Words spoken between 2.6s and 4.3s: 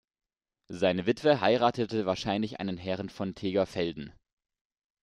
Herren von Tegerfelden.